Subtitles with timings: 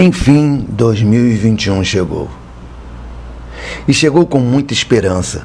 [0.00, 2.28] Enfim, 2021 chegou.
[3.88, 5.44] E chegou com muita esperança,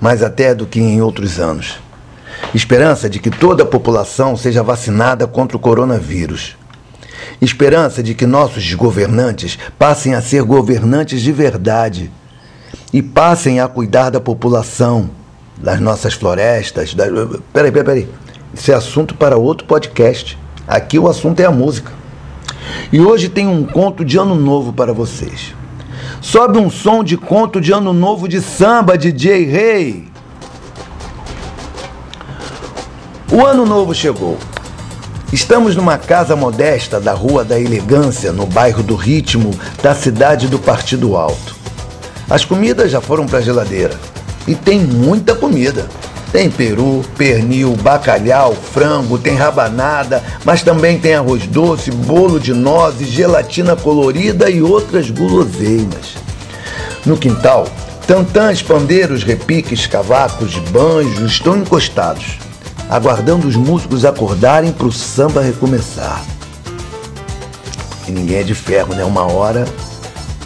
[0.00, 1.78] mais até do que em outros anos.
[2.52, 6.56] Esperança de que toda a população seja vacinada contra o coronavírus.
[7.40, 12.10] Esperança de que nossos governantes passem a ser governantes de verdade
[12.92, 15.08] e passem a cuidar da população,
[15.58, 16.92] das nossas florestas.
[16.92, 17.08] Das...
[17.52, 18.08] Peraí, peraí, peraí.
[18.52, 20.36] Isso é assunto para outro podcast.
[20.66, 21.95] Aqui o assunto é a música.
[22.92, 25.54] E hoje tem um conto de ano novo para vocês.
[26.20, 30.08] Sobe um som de conto de ano novo de samba, DJ Rei.
[33.32, 34.38] O ano novo chegou.
[35.32, 39.50] Estamos numa casa modesta da Rua da Elegância, no bairro do Ritmo,
[39.82, 41.56] da cidade do Partido Alto.
[42.30, 43.98] As comidas já foram para a geladeira.
[44.46, 45.88] E tem muita comida.
[46.32, 53.08] Tem peru, pernil, bacalhau, frango, tem rabanada, mas também tem arroz doce, bolo de nozes,
[53.08, 56.14] gelatina colorida e outras guloseimas.
[57.04, 57.66] No quintal,
[58.06, 62.38] tantãs, pandeiros, repiques, cavacos, banjos estão encostados
[62.88, 66.24] aguardando os músicos acordarem para o samba recomeçar.
[68.06, 69.04] E ninguém é de ferro, né?
[69.04, 69.66] Uma hora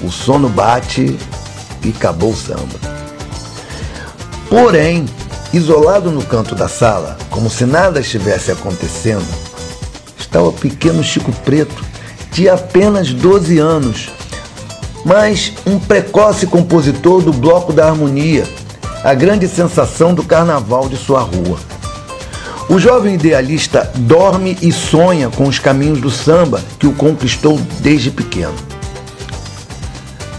[0.02, 1.18] o sono bate
[1.84, 2.80] e acabou o samba.
[4.48, 5.04] Porém,
[5.52, 9.26] isolado no canto da sala, como se nada estivesse acontecendo,
[10.18, 11.84] está o pequeno Chico Preto,
[12.30, 14.10] de apenas 12 anos,
[15.04, 18.44] mas um precoce compositor do Bloco da Harmonia,
[19.02, 21.58] a grande sensação do carnaval de sua rua.
[22.68, 28.12] O jovem idealista dorme e sonha com os caminhos do samba que o conquistou desde
[28.12, 28.54] pequeno.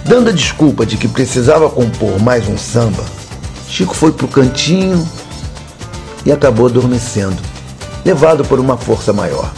[0.06, 3.04] Dando a desculpa de que precisava compor mais um samba,
[3.72, 5.08] Chico foi para o cantinho
[6.25, 7.41] e acabou adormecendo,
[8.03, 9.52] levado por uma força maior.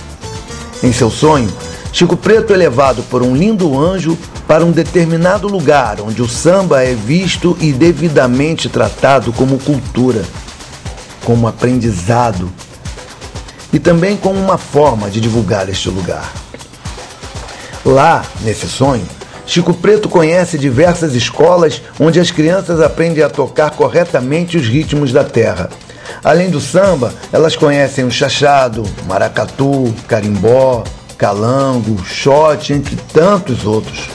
[0.83, 1.52] Em seu sonho,
[1.92, 6.84] Chico Preto é levado por um lindo anjo para um determinado lugar onde o samba
[6.84, 10.23] é visto e devidamente tratado como cultura
[11.25, 12.52] como aprendizado
[13.72, 16.31] e também como uma forma de divulgar este lugar.
[17.84, 19.06] Lá, nesse sonho,
[19.46, 25.24] Chico Preto conhece diversas escolas onde as crianças aprendem a tocar corretamente os ritmos da
[25.24, 25.70] terra.
[26.24, 30.84] Além do samba, elas conhecem o chachado, maracatu, carimbó,
[31.18, 34.09] calango, shot, entre tantos outros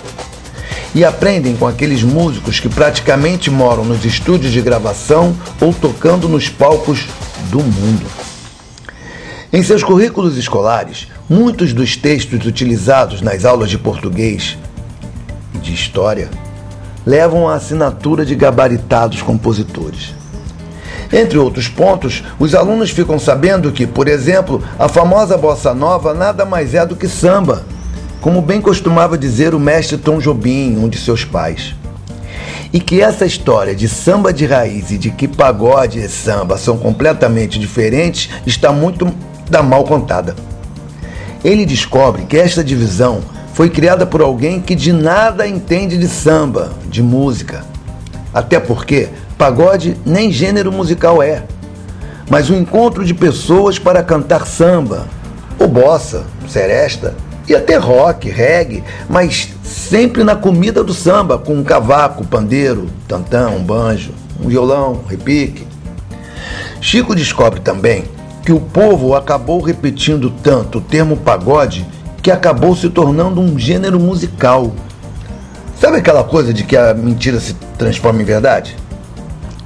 [0.94, 6.48] e aprendem com aqueles músicos que praticamente moram nos estúdios de gravação ou tocando nos
[6.48, 7.06] palcos
[7.50, 8.06] do mundo.
[9.52, 14.58] Em seus currículos escolares, muitos dos textos utilizados nas aulas de português
[15.68, 16.30] de história
[17.06, 20.14] levam a assinatura de gabaritados compositores.
[21.12, 26.44] Entre outros pontos, os alunos ficam sabendo que, por exemplo, a famosa bossa nova nada
[26.44, 27.64] mais é do que samba
[28.20, 31.74] como bem costumava dizer o mestre Tom Jobim, um de seus pais.
[32.72, 36.76] E que essa história de samba de raiz e de que pagode e samba são
[36.76, 39.08] completamente diferentes está muito
[39.48, 40.34] da mal contada.
[41.44, 43.20] Ele descobre que esta divisão
[43.58, 47.64] foi criada por alguém que de nada entende de samba, de música.
[48.32, 51.42] Até porque pagode nem gênero musical é,
[52.30, 55.08] mas um encontro de pessoas para cantar samba,
[55.58, 57.16] ou bossa, seresta,
[57.48, 63.56] e até rock, reggae, mas sempre na comida do samba, com um cavaco, pandeiro, tantão,
[63.56, 65.66] um banjo, um violão, repique.
[66.80, 68.04] Chico descobre também
[68.44, 71.84] que o povo acabou repetindo tanto o termo pagode
[72.28, 74.70] que acabou se tornando um gênero musical.
[75.80, 78.76] Sabe aquela coisa de que a mentira se transforma em verdade?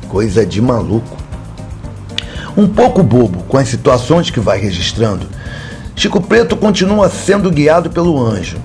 [0.08, 1.16] Coisa de maluco.
[2.56, 5.26] Um pouco bobo com as situações que vai registrando,
[5.96, 8.58] Chico Preto continua sendo guiado pelo anjo.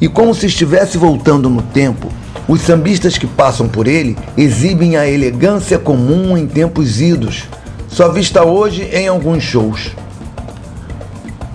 [0.00, 2.08] E como se estivesse voltando no tempo,
[2.48, 7.44] os sambistas que passam por ele exibem a elegância comum em tempos idos,
[7.88, 9.92] só vista hoje em alguns shows.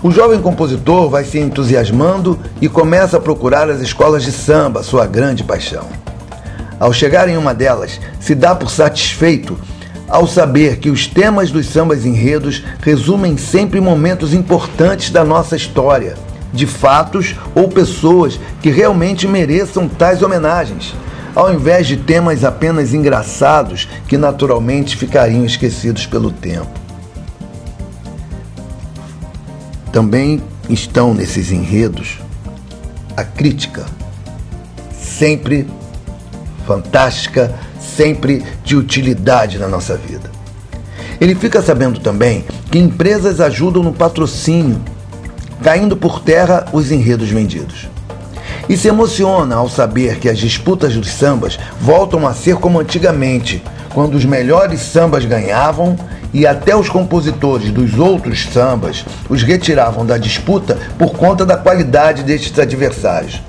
[0.04, 5.06] O jovem compositor vai se entusiasmando e começa a procurar as escolas de samba, sua
[5.06, 5.86] grande paixão.
[6.80, 9.56] Ao chegar em uma delas, se dá por satisfeito
[10.10, 16.16] ao saber que os temas dos sambas enredos resumem sempre momentos importantes da nossa história,
[16.52, 20.96] de fatos ou pessoas que realmente mereçam tais homenagens,
[21.36, 26.81] ao invés de temas apenas engraçados que naturalmente ficariam esquecidos pelo tempo.
[29.92, 32.20] Também estão nesses enredos
[33.16, 33.86] a crítica,
[34.92, 35.68] sempre
[36.66, 40.32] fantástica sempre de utilidade na nossa vida.
[41.20, 44.82] Ele fica sabendo também que empresas ajudam no patrocínio,
[45.64, 47.90] caindo por terra os enredos vendidos.
[48.70, 53.62] e se emociona ao saber que as disputas dos sambas voltam a ser como antigamente,
[53.94, 55.98] quando os melhores sambas ganhavam
[56.34, 62.24] e até os compositores dos outros sambas os retiravam da disputa por conta da qualidade
[62.24, 63.42] destes adversários.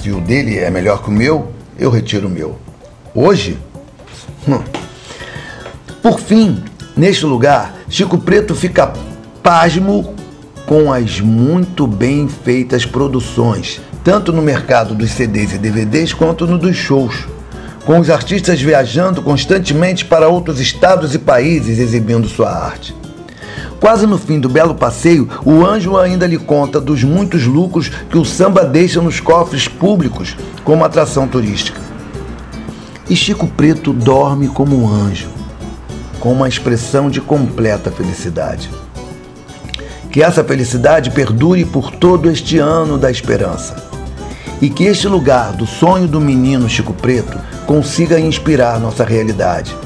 [0.00, 2.58] Se o dele é melhor que o meu, eu retiro o meu.
[3.14, 3.58] Hoje?
[4.48, 4.60] Hum.
[6.02, 6.62] Por fim,
[6.96, 8.92] neste lugar, Chico Preto fica
[9.42, 10.14] pasmo
[10.66, 16.58] com as muito bem feitas produções tanto no mercado dos CDs e DVDs quanto no
[16.58, 17.26] dos shows,
[17.84, 22.94] com os artistas viajando constantemente para outros estados e países exibindo sua arte.
[23.80, 28.16] Quase no fim do belo passeio, o anjo ainda lhe conta dos muitos lucros que
[28.16, 31.80] o samba deixa nos cofres públicos como atração turística.
[33.10, 35.28] E Chico Preto dorme como um anjo,
[36.20, 38.70] com uma expressão de completa felicidade.
[40.12, 43.91] Que essa felicidade perdure por todo este ano da esperança
[44.62, 47.36] e que este lugar do sonho do menino Chico Preto
[47.66, 49.76] consiga inspirar nossa realidade.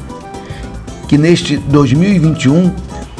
[1.08, 2.70] Que neste 2021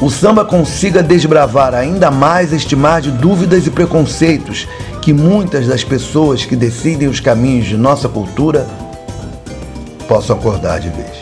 [0.03, 4.69] o samba consiga desbravar ainda mais este mar de dúvidas e preconceitos
[5.01, 8.67] que muitas das pessoas que decidem os caminhos de nossa cultura
[10.07, 11.17] possam acordar de vez.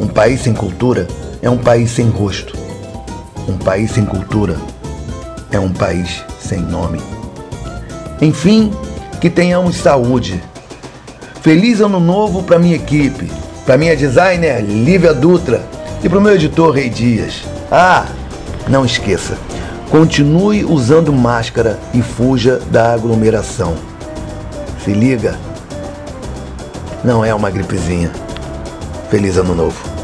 [0.00, 1.06] Um país sem cultura
[1.42, 2.56] é um país sem rosto.
[3.46, 4.56] Um país sem cultura
[5.50, 6.98] é um país sem nome.
[8.22, 8.72] Enfim,
[9.20, 10.42] que tenhamos saúde.
[11.42, 13.30] Feliz ano novo para minha equipe,
[13.64, 15.62] para minha designer Lívia Dutra
[16.02, 17.42] e para o meu editor Rei Dias.
[17.70, 18.06] Ah,
[18.68, 19.38] não esqueça,
[19.90, 23.74] continue usando máscara e fuja da aglomeração.
[24.84, 25.38] Se liga,
[27.04, 28.10] não é uma gripezinha.
[29.10, 29.97] Feliz ano novo.